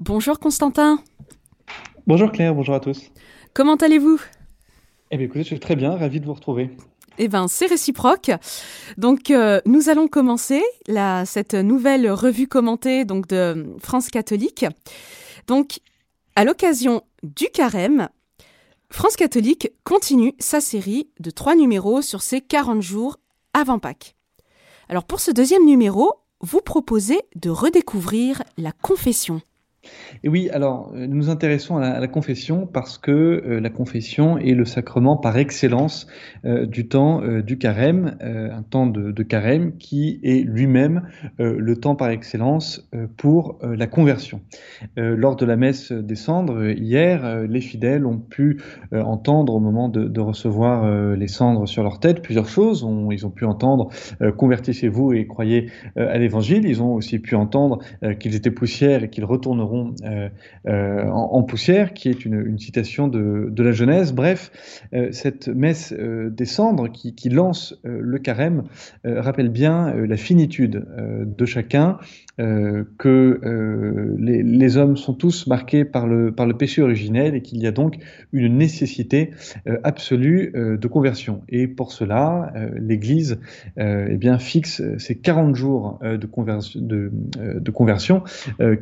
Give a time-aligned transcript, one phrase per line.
[0.00, 0.98] Bonjour Constantin.
[2.06, 3.10] Bonjour Claire, bonjour à tous.
[3.52, 4.18] Comment allez-vous?
[5.10, 6.70] Eh bien écoutez, je suis très bien, ravi de vous retrouver.
[7.18, 8.30] Eh bien, c'est réciproque.
[8.96, 14.64] Donc, euh, nous allons commencer la, cette nouvelle revue commentée donc, de France catholique.
[15.48, 15.80] Donc,
[16.34, 18.08] à l'occasion du carême,
[18.88, 23.18] France catholique continue sa série de trois numéros sur ces 40 jours
[23.52, 24.16] avant Pâques.
[24.88, 29.42] Alors, pour ce deuxième numéro, vous proposez de redécouvrir la confession.
[30.22, 34.38] Et oui, alors euh, nous nous intéressons à la, confession parce que euh, la confession
[34.38, 36.06] est le sacrement par excellence
[36.44, 41.02] euh, du temps du carême, un temps de, carême qui est lui-même
[41.38, 44.40] le temps par excellence pour la conversion.
[44.96, 48.60] lors de la messe des cendres hier, les fidèles ont pu
[48.92, 52.86] entendre au moment de, recevoir les cendres sur leur tête plusieurs choses.
[53.10, 53.90] ils ont pu entendre
[54.36, 56.64] convertissez-vous et croyez à l'Évangile.
[56.66, 57.78] Ils ont aussi pu entendre
[58.18, 60.28] qu'ils étaient poussières et qu'ils retourneront euh,
[60.66, 64.12] euh, en, poussière, qui est une, citation de, la Genèse.
[64.12, 64.50] Bref,
[64.94, 68.64] euh, cette messe des cendres qui, lance le carême
[69.04, 70.84] rappelle bien la finitude
[71.24, 71.98] de chacun,
[72.98, 73.40] que
[74.18, 77.96] les, hommes sont tous marqués par le, péché originel et qu'il y a donc
[78.32, 79.30] une nécessité
[79.84, 81.42] absolue de conversion.
[81.48, 83.40] Et pour cela, l'Église
[83.78, 88.22] eh bien, fixe ces 40 jours de, conversion,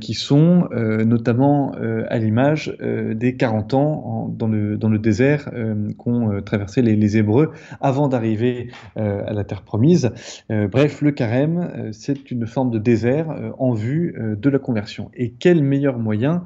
[0.00, 5.50] qui sont euh, notamment euh, à l'image euh, des 40 ans dans, le, désert
[5.96, 10.10] qu'ont traversé les, Hébreux avant d'arriver à la terre promise.
[10.50, 15.10] bref, le carême, c'est une forme de désert en vue de la conversion.
[15.14, 16.44] Et quel meilleur moyen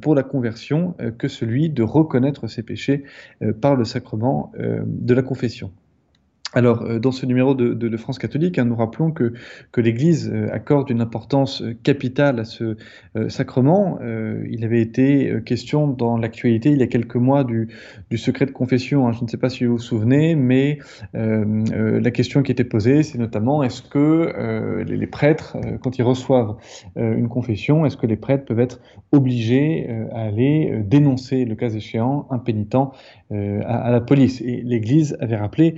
[0.00, 3.04] pour la conversion que celui de reconnaître ses péchés
[3.60, 5.72] par le sacrement de la confession?
[6.54, 9.34] Alors, euh, dans ce numéro de, France catholique, hein, nous rappelons que,
[9.76, 12.76] l'Église euh, accorde une importance euh, capitale à ce
[13.28, 13.98] sacrement.
[14.48, 17.68] il avait été question dans l'actualité il y a quelques mois du,
[18.16, 19.08] secret de confession.
[19.08, 19.12] Hein.
[19.12, 20.78] Je ne sais pas si vous vous souvenez, mais
[21.14, 26.56] la question qui était posée, c'est notamment est-ce que les, prêtres, quand ils reçoivent
[26.96, 32.26] une confession, est-ce que les prêtres peuvent être obligés à aller dénoncer, le cas échéant,
[32.30, 32.76] un pénitent
[33.30, 34.40] à, la police?
[34.40, 35.74] Et l'Église avait rappelé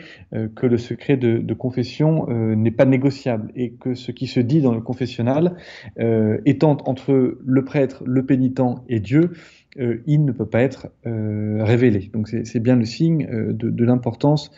[0.57, 4.41] que que le secret de, confession euh, n'est pas négociable et que ce qui se
[4.41, 5.57] dit dans le confessionnal,
[5.99, 9.31] euh, étant entre le prêtre, le pénitent et Dieu,
[9.81, 12.11] euh, il ne peut pas être révélé.
[12.13, 14.51] Donc c'est bien le signe de l'importance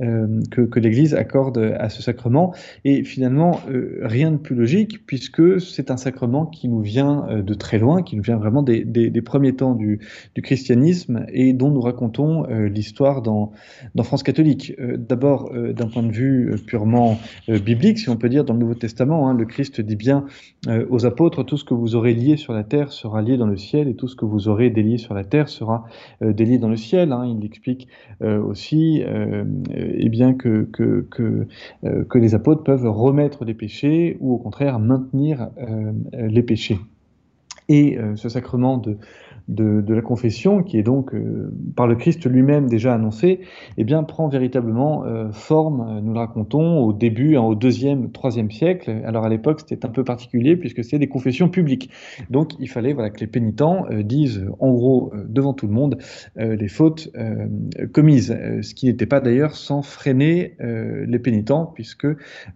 [0.00, 2.54] euh, que, l'Église accorde à ce sacrement.
[2.84, 7.42] Et finalement, euh, rien de plus logique, puisque c'est un sacrement qui nous vient euh,
[7.42, 9.98] de très loin, qui nous vient vraiment des, premiers temps du,
[10.40, 13.50] christianisme et dont nous racontons l'histoire dans,
[13.96, 14.72] dans, France catholique.
[14.78, 17.18] D'abord, d'un point de vue purement
[17.48, 20.24] biblique, si on peut dire, dans le Nouveau Testament, hein, le Christ dit bien
[20.68, 23.56] aux apôtres, tout ce que vous aurez lié sur la terre sera lié dans le
[23.56, 25.84] ciel, et tout ce que vous aurez délié sur la terre sera
[26.20, 27.12] délié dans le ciel.
[27.12, 27.24] Hein.
[27.26, 27.88] Il explique
[28.20, 29.02] aussi
[29.74, 30.68] et bien que,
[31.84, 36.78] euh, les apôtres peuvent remettre les péchés ou au contraire maintenir euh, les péchés.
[37.68, 38.96] Et euh, ce sacrement de,
[39.94, 43.40] la confession, qui est donc euh, par le Christ lui-même déjà annoncé,
[43.76, 48.50] eh bien, prend véritablement euh, forme, nous le racontons, au début, hein, au deuxième, troisième
[48.50, 48.90] siècle.
[49.04, 51.90] Alors à l'époque, c'était un peu particulier puisque c'était des confessions publiques.
[52.30, 55.98] Donc il fallait voilà, que les pénitents disent en gros devant tout le monde
[56.36, 57.10] les fautes
[57.92, 62.06] commises, ce qui n'était pas d'ailleurs sans freiner les pénitents, puisque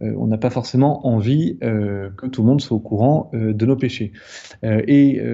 [0.00, 4.12] on n'a pas forcément envie que tout le monde soit au courant de nos péchés.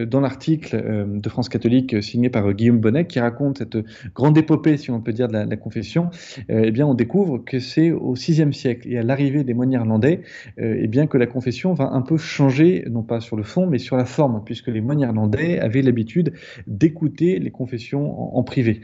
[0.06, 3.78] Dans l'article de France catholique euh, signé par euh, Guillaume Bonnet, qui raconte cette
[4.14, 6.10] grande épopée, si on peut dire, de la, confession,
[6.50, 9.72] euh, eh bien, on découvre que c'est au VIe siècle et à l'arrivée des moines
[9.72, 10.22] irlandais,
[10.58, 13.78] eh bien, que la confession va un peu changer, non pas sur le fond, mais
[13.78, 16.32] sur la forme, puisque les moines irlandais avaient l'habitude
[16.66, 18.80] d'écouter les confessions en, privé.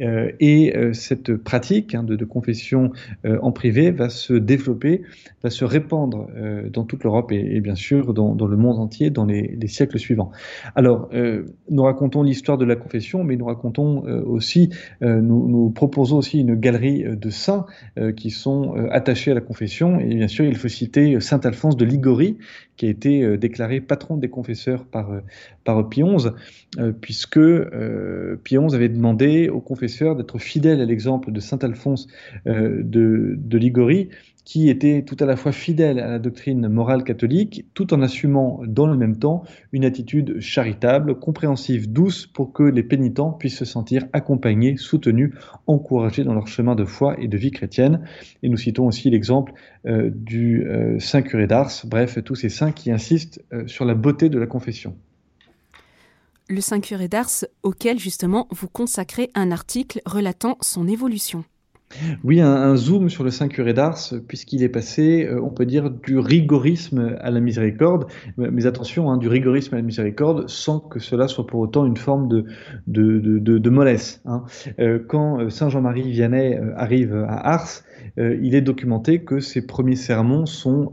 [0.00, 2.92] et cette pratique hein, de, confession
[3.24, 5.02] en privé va se développer,
[5.42, 6.28] va se répandre
[6.70, 10.23] dans toute l'Europe et, bien sûr dans, le monde entier dans les, siècles suivants.
[10.74, 11.10] Alors,
[11.70, 14.70] nous racontons l'histoire de la confession, mais nous racontons euh, aussi,
[15.02, 17.66] euh, nous, proposons aussi une galerie euh, de saints
[18.16, 19.98] qui sont attachés à la confession.
[20.00, 22.38] Et bien sûr, il faut citer Saint Alphonse de Ligorie,
[22.76, 25.10] qui a été déclaré patron des confesseurs par,
[25.64, 26.28] par Pie XI,
[27.00, 27.40] puisque
[28.42, 32.08] Pie XI avait demandé aux confesseurs d'être fidèles à l'exemple de Saint Alphonse
[32.46, 34.08] de, de Ligorie,
[34.44, 38.60] qui était tout à la fois fidèle à la doctrine morale catholique, tout en assumant
[38.66, 43.64] dans le même temps une attitude charitable, compréhensive, douce, pour que les pénitents puissent se
[43.64, 45.32] sentir accompagnés, soutenus,
[45.66, 48.04] encouragés dans leur chemin de foi et de vie chrétienne.
[48.42, 49.54] Et nous citons aussi l'exemple
[49.86, 53.94] euh, du euh, Saint curé d'Ars, bref, tous ces saints qui insistent euh, sur la
[53.94, 54.94] beauté de la confession.
[56.48, 61.44] le Saint Curé d'Ars, auquel justement vous consacrez un article relatant son évolution.
[62.24, 65.90] Oui, un, zoom sur le Saint Curé d'Ars, puisqu'il est passé, euh, on peut dire,
[65.90, 68.06] du rigorisme à la miséricorde,
[68.36, 71.96] mais attention, hein, du rigorisme à la miséricorde, sans que cela soit pour autant une
[71.96, 72.28] forme
[72.86, 74.22] de, mollesse.
[74.24, 74.44] Hein.
[74.78, 77.82] Euh, quand euh, Saint Jean-Marie Vianney arrive à Ars,
[78.16, 80.92] il est documenté que ces premiers sermons sont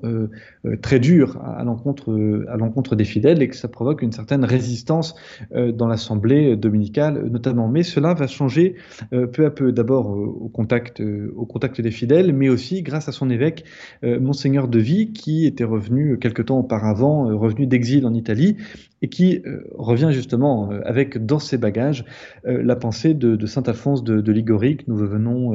[0.81, 5.13] très durs à, à l'encontre des fidèles et que ça provoque une certaine résistance
[5.51, 7.67] dans l'assemblée dominicale notamment.
[7.67, 8.75] Mais cela va changer
[9.11, 13.29] peu à peu, d'abord au contact au contact des fidèles, mais aussi grâce à son
[13.29, 13.63] évêque
[14.03, 18.57] monseigneur de Vie qui était revenu quelque temps auparavant revenu d'exil en Italie
[19.01, 19.41] et qui
[19.77, 22.05] revient justement avec dans ses bagages
[22.43, 25.53] la pensée de, saint Alphonse de, de que nous venons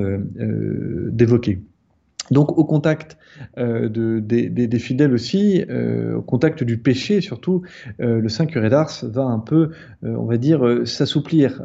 [1.11, 1.61] d'évoquer.
[2.31, 3.17] Donc au contact
[3.59, 7.63] euh, de, des, fidèles aussi, euh, au contact du péché surtout,
[8.01, 9.71] euh, le Saint curé d'Ars va un peu,
[10.03, 11.63] on va dire, s'assouplir.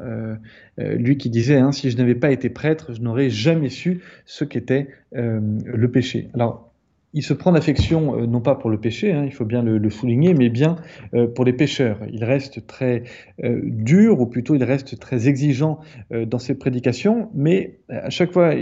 [0.77, 4.43] lui qui disait, hein, si je n'avais pas été prêtre, je n'aurais jamais su ce
[4.43, 6.29] qu'était le péché.
[6.33, 6.70] Alors
[7.13, 9.89] il se prend d'affection, euh, non pas pour le péché, hein, il faut bien le,
[9.89, 10.77] souligner, mais bien
[11.13, 11.99] euh, pour les pécheurs.
[12.11, 13.03] Il reste très
[13.43, 15.79] euh, dur, ou plutôt il reste très exigeant
[16.11, 18.53] dans ses prédications, mais à chaque fois,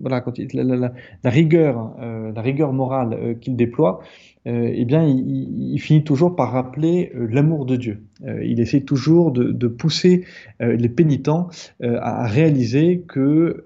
[0.00, 4.00] voilà, quand il, la, rigueur, la rigueur morale qu'il déploie,
[4.46, 8.02] eh bien, il, finit toujours par rappeler l'amour de Dieu.
[8.42, 10.24] il essaie toujours de, pousser
[10.60, 11.48] les pénitents
[11.82, 13.62] à réaliser que,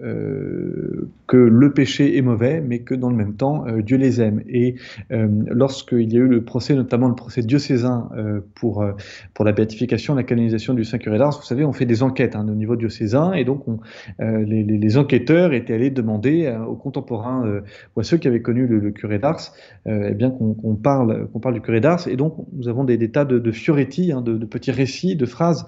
[1.27, 4.75] que le péché est mauvais, mais que dans le même temps, Dieu les et
[5.11, 8.93] euh, lorsqu'il y a eu le procès, notamment le procès diocésain euh, pour, euh,
[9.33, 12.35] pour la béatification, la canonisation du Saint Curé d'Ars, vous savez, on fait des enquêtes
[12.35, 13.79] hein, au niveau diocésain, et donc on,
[14.19, 17.61] les, les, enquêteurs étaient allés demander aux contemporains
[17.95, 19.53] ou à ceux qui avaient connu le, curé d'Ars,
[19.85, 23.25] eh bien qu'on parle, qu'on parle du curé d'Ars, et donc nous avons des, tas
[23.25, 25.65] de, fioretti, hein, de, petits récits, de phrases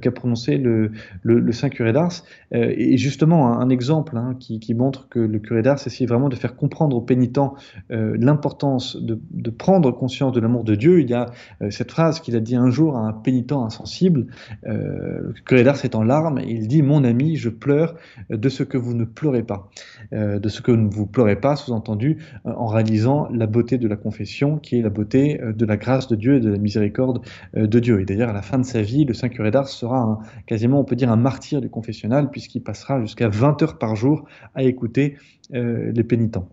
[0.00, 0.92] qu'a prononcé le,
[1.22, 5.78] le, Saint curé d'Ars, et justement un, exemple hein, qui, montre que le curé d'Ars
[5.86, 7.54] essaie vraiment de faire comprendre aux pénitents
[7.90, 9.18] euh, l'importance de,
[9.50, 11.00] prendre conscience de l'amour de Dieu.
[11.00, 11.26] Il y a
[11.62, 14.26] euh, cette phrase qu'il a dit un jour à un pénitent insensible,
[14.66, 17.94] euh, curé d'Ars est en larmes, et il dit Mon ami, je pleure
[18.30, 19.68] de ce que vous ne pleurez pas.
[20.12, 24.33] de ce que vous ne pleurez pas, sous-entendu, en réalisant la beauté de la confession,
[24.62, 27.20] qui est la beauté de la grâce de Dieu et de la miséricorde
[27.54, 28.00] de Dieu.
[28.00, 30.84] Et d'ailleurs, à la fin de sa vie, le Saint curé d'Ars sera quasiment, on
[30.84, 35.16] peut dire, un martyr du confessionnal, puisqu'il passera jusqu'à 20 heures par jour à écouter
[35.50, 36.48] les pénitents.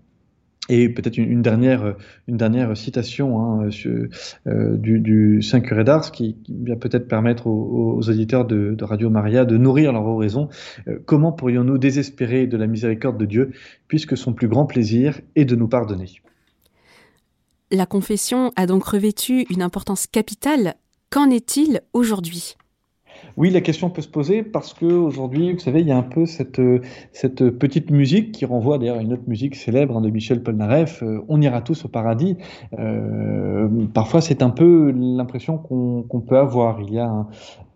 [0.69, 1.95] Et peut-être une, dernière,
[2.27, 3.69] une dernière citation hein,
[4.47, 9.57] euh, du, Saint Curé d'Ars qui, va peut-être permettre aux, auditeurs de, Radio Maria de
[9.57, 10.49] nourrir leur oraison.
[10.87, 13.51] Euh, comment pourrions-nous désespérer de la miséricorde de Dieu
[13.87, 16.21] puisque son plus grand plaisir est de nous pardonner?
[17.73, 20.75] La confession a donc revêtu une importance capitale.
[21.09, 22.57] Qu'en est-il aujourd'hui?
[23.37, 26.03] Oui, la question peut se poser parce que aujourd'hui, vous savez, il y a un
[26.03, 26.59] peu cette,
[27.49, 31.23] petite musique qui renvoie d'ailleurs à une autre musique célèbre hein, de Michel Polnareff, euh,
[31.29, 32.35] On ira tous au paradis.
[32.77, 36.81] Euh, parfois, c'est un peu l'impression qu'on peut avoir.
[36.81, 37.27] Il y a un,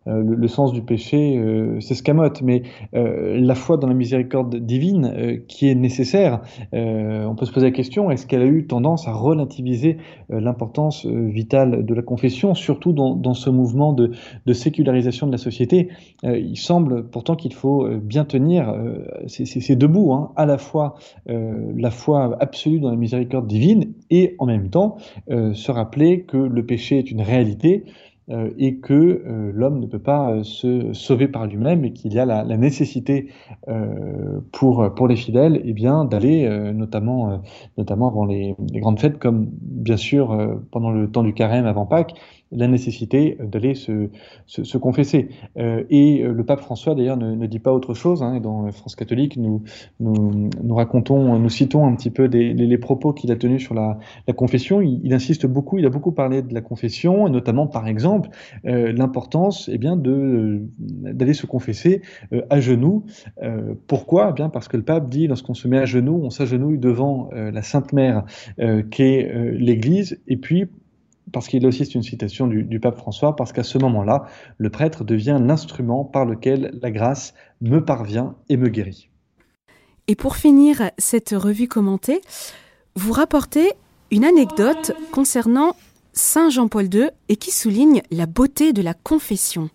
[0.07, 2.61] euh, le, sens du péché euh, s'escamote, mais
[2.93, 6.41] euh, la foi dans la miséricorde divine qui est nécessaire,
[6.73, 9.97] on peut se poser la question, est-ce qu'elle a eu tendance à relativiser
[10.29, 14.11] l'importance vitale de la confession, surtout dans, ce mouvement de,
[14.53, 15.89] sécularisation de la société?
[16.23, 18.73] Il semble pourtant qu'il faut bien tenir
[19.27, 20.95] ces deux bouts, hein, à la fois
[21.27, 24.97] la foi absolue dans la miséricorde divine et en même temps
[25.29, 27.91] se rappeler que le péché est une réalité, euh,
[28.57, 32.19] et que euh, l'homme ne peut pas euh, se sauver par lui-même et qu'il y
[32.19, 33.27] a la, nécessité
[34.51, 35.73] pour, les fidèles eh
[36.09, 37.41] d'aller, notamment,
[37.77, 39.51] notamment avant les, grandes fêtes, comme
[39.85, 40.37] bien sûr
[40.71, 42.15] pendant le temps du carême avant Pâques,
[42.51, 44.09] la nécessité d'aller se,
[44.45, 45.29] se, confesser.
[45.57, 48.23] Euh, et euh, le pape François, d'ailleurs, ne, dit pas autre chose.
[48.23, 49.63] Hein, dans France catholique, nous,
[49.99, 53.99] nous, racontons, nous citons un petit peu les, propos qu'il a tenus sur la,
[54.35, 54.81] confession.
[54.81, 58.29] Il, insiste beaucoup, il a beaucoup parlé de la confession, et notamment, par exemple,
[58.65, 62.01] euh, l'importance eh d'aller se confesser
[62.33, 63.05] euh, à genoux.
[63.41, 64.29] Euh, pourquoi?
[64.31, 67.29] Eh bien Parce que le pape dit, lorsqu'on se met à genoux, on s'agenouille devant
[67.33, 68.25] la Sainte Mère,
[68.91, 69.74] qu'est l'Église,
[70.27, 70.67] et puis
[71.31, 74.25] parce qu'il aussi une citation du, pape François, parce qu'à ce moment-là,
[74.57, 79.09] le prêtre devient l'instrument par lequel la grâce me parvient et me guérit.
[80.07, 82.21] Et pour finir cette revue commentée,
[82.95, 83.73] vous rapportez
[84.11, 85.75] une anecdote concernant
[86.13, 89.69] Saint Jean-Paul II et qui souligne la beauté de la confession.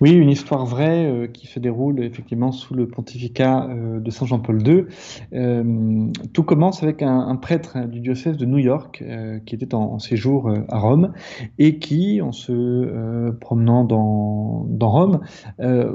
[0.00, 4.26] Oui, une histoire vraie euh, qui se déroule effectivement sous le pontificat euh, de Saint
[4.26, 4.84] Jean-Paul II.
[5.32, 9.04] Euh, tout commence avec un, prêtre du diocèse de New York
[9.44, 11.12] qui était en, séjour à Rome
[11.58, 15.20] et qui, en se promenant dans Rome,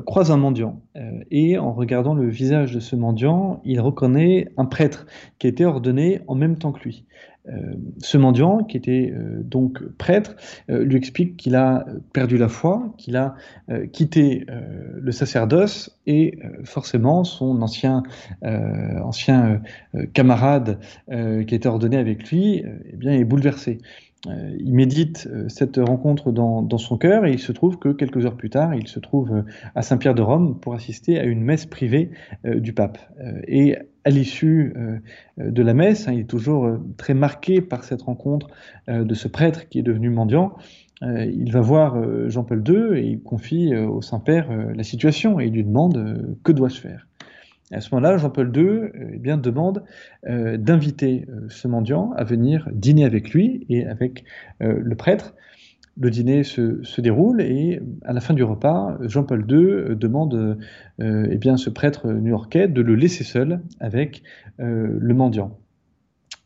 [0.05, 0.81] croise un mendiant.
[1.31, 5.07] et en regardant le visage de ce mendiant, il reconnaît un prêtre
[5.39, 7.05] qui a été ordonné en même temps que lui.
[7.49, 10.35] Euh, ce mendiant, qui était euh, donc prêtre,
[10.69, 13.35] euh, lui explique qu'il a perdu la foi, qu'il a
[13.93, 14.45] quitté
[14.95, 18.03] le sacerdoce et forcément son ancien,
[20.13, 20.79] camarade
[21.09, 23.79] qui était ordonné avec lui eh bien, est bouleversé.
[24.27, 28.37] Il médite cette rencontre dans, dans, son cœur et il se trouve que quelques heures
[28.37, 32.11] plus tard, il se trouve à Saint-Pierre de Rome pour assister à une messe privée
[32.43, 32.99] du pape.
[33.47, 34.99] et à l'issue euh,
[35.37, 38.47] de la messe, hein, il est toujours euh, très marqué par cette rencontre
[38.89, 40.53] euh, de ce prêtre qui est devenu mendiant.
[41.03, 41.97] il va voir
[42.29, 46.79] Jean-Paul II et il confie au Saint-Père la situation et il lui demande que dois-je
[46.79, 47.07] faire?
[47.71, 49.83] À ce moment-là, Jean-Paul II eh bien, demande
[50.27, 54.23] d'inviter ce mendiant à venir dîner avec lui et avec
[54.59, 55.33] le prêtre
[55.99, 60.57] le dîner se, déroule et à la fin du repas, Jean-Paul II demande
[61.01, 64.23] euh, eh bien, ce prêtre new-yorkais de le laisser seul avec
[64.59, 65.57] euh, le mendiant.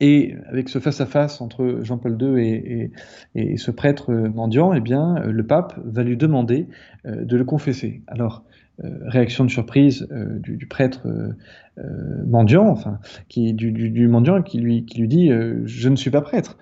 [0.01, 2.91] Et avec ce face-à-face entre Jean-Paul II
[3.35, 6.67] et, ce prêtre mendiant, eh bien, le pape va lui demander
[7.05, 8.01] euh, de le confesser.
[8.07, 8.43] Alors,
[8.79, 10.07] réaction de surprise
[10.39, 11.07] du, prêtre
[12.25, 15.29] mendiant, enfin, qui, du, mendiant qui lui, qui dit
[15.65, 16.57] Je ne suis pas prêtre.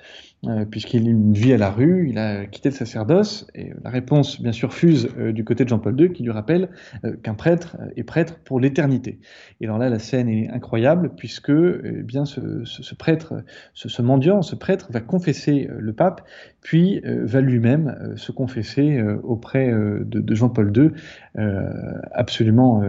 [0.45, 4.51] Euh, puisqu'il vit à la rue, il a quitté le sacerdoce, et la réponse, bien
[4.51, 6.67] sûr, fuse euh, du côté de Jean-Paul II, qui lui rappelle
[7.05, 9.19] euh, qu'un prêtre est prêtre pour l'éternité.
[9.61, 12.39] Et alors là, la scène est incroyable, puisque eh bien ce,
[12.95, 13.35] prêtre,
[13.73, 16.27] ce, mendiant, ce prêtre va confesser le pape,
[16.61, 20.89] puis va lui-même se confesser auprès de, Jean-Paul II,
[22.11, 22.83] absolument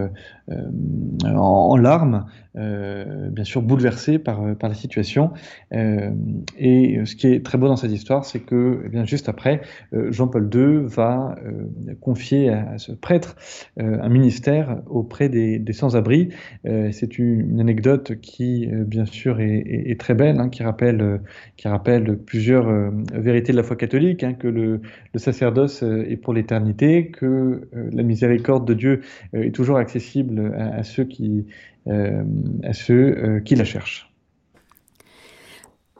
[0.47, 5.31] en, en, larmes, bien sûr bouleversé par, par la situation.
[5.71, 9.61] et ce qui est très beau dans cette histoire, c'est que eh bien, juste après,
[9.93, 13.35] euh, Jean-Paul II va euh, confier à, ce prêtre
[13.79, 16.29] euh, un ministère auprès des, sans-abri.
[16.63, 21.21] c'est une, anecdote qui, bien sûr, est, très belle, hein, qui, rappelle,
[21.57, 24.81] qui rappelle plusieurs vérités de la foi catholique, hein, que le,
[25.15, 29.01] sacerdoce est pour l'éternité, que la miséricorde de Dieu
[29.33, 31.45] est toujours accessible à, ceux qui,
[31.87, 34.09] à ceux qui la cherchent.